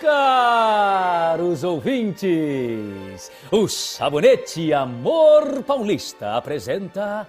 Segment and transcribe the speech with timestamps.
[0.00, 7.28] Caros ouvintes, o Sabonete Amor Paulista apresenta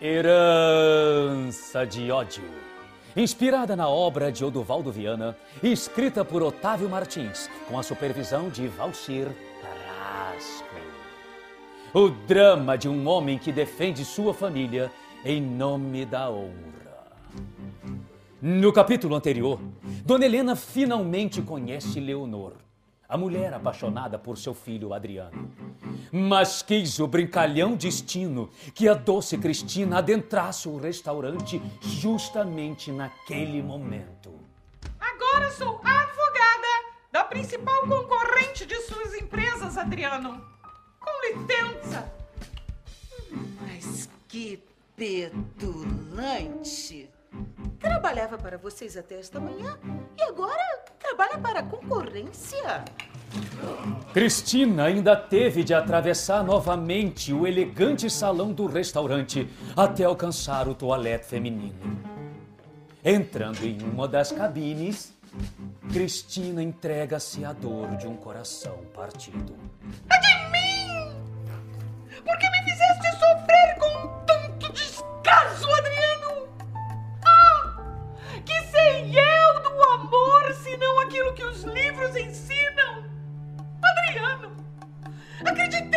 [0.00, 2.44] Herança de Ódio.
[3.16, 9.28] Inspirada na obra de Oduvaldo Viana escrita por Otávio Martins, com a supervisão de Valcir
[9.62, 10.64] Carrasco.
[11.94, 14.90] O drama de um homem que defende sua família
[15.24, 16.85] em nome da honra.
[18.42, 19.58] No capítulo anterior,
[20.04, 22.52] Dona Helena finalmente conhece Leonor,
[23.08, 25.50] a mulher apaixonada por seu filho Adriano.
[26.12, 34.34] Mas quis o brincalhão destino que a doce Cristina adentrasse o restaurante justamente naquele momento.
[35.00, 36.66] Agora sou advogada
[37.10, 40.44] da principal concorrente de suas empresas, Adriano.
[41.00, 42.12] Com licença.
[43.62, 44.62] Mas que
[44.94, 45.56] petulante!
[48.06, 49.76] Trabalhava para vocês até esta manhã
[50.16, 50.62] e agora
[50.96, 52.84] trabalha para a concorrência.
[54.12, 61.26] Cristina ainda teve de atravessar novamente o elegante salão do restaurante até alcançar o toalete
[61.26, 62.00] feminino.
[63.04, 65.12] Entrando em uma das cabines,
[65.92, 69.56] Cristina entrega-se à dor de um coração partido.
[70.12, 71.12] É de mim!
[72.24, 73.65] Por que me fizeste sofrer
[81.36, 83.04] que os livros ensinam?
[83.82, 84.56] Adriano,
[85.44, 85.95] acreditei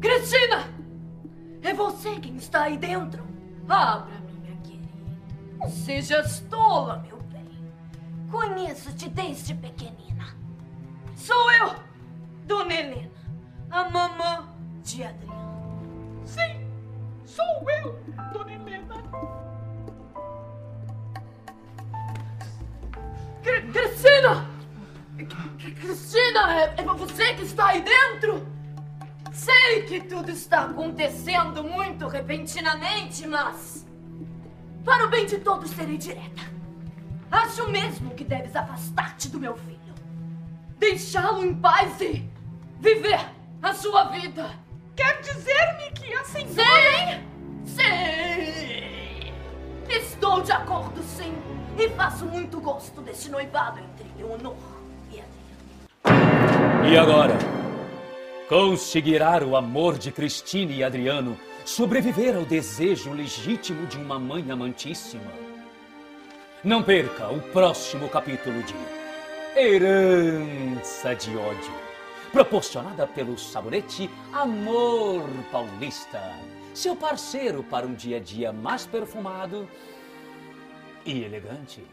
[0.00, 0.64] Cristina!
[1.62, 3.26] É você quem está aí dentro?
[3.68, 4.88] Abra, minha querida.
[5.58, 7.48] Não sejas tola, meu bem.
[8.30, 10.26] Conheço-te desde pequenina.
[11.16, 11.74] Sou eu,
[12.46, 13.10] Dona Helena,
[13.70, 14.48] a mamã
[14.82, 16.22] de Adriano.
[16.24, 16.66] Sim,
[17.24, 17.44] sou
[17.82, 17.98] eu,
[18.32, 18.94] Dona Helena.
[23.42, 24.46] Cri- Cristina!
[25.80, 27.34] Cristina, é, é você
[29.88, 33.86] que tudo está acontecendo muito repentinamente, mas.
[34.84, 36.42] Para o bem de todos, serei direta.
[37.30, 39.78] Acho mesmo que deves afastar-te do meu filho.
[40.78, 42.28] Deixá-lo em paz e
[42.78, 43.20] viver
[43.62, 44.50] a sua vida.
[44.94, 47.22] Quer dizer-me que a senhora...
[47.64, 47.82] Sim!
[47.82, 49.32] Sim!
[49.88, 51.34] Estou de acordo, sim.
[51.78, 54.54] E faço muito gosto deste noivado entre Leonor
[55.10, 55.22] e
[56.04, 56.86] Adriano.
[56.86, 57.57] E agora?
[58.48, 65.30] Conseguirá o amor de Cristina e Adriano sobreviver ao desejo legítimo de uma mãe amantíssima?
[66.64, 68.74] Não perca o próximo capítulo de
[69.54, 71.74] Herança de Ódio,
[72.32, 76.22] proporcionada pelo sabonete Amor Paulista,
[76.72, 79.68] seu parceiro para um dia a dia mais perfumado
[81.04, 81.84] e elegante.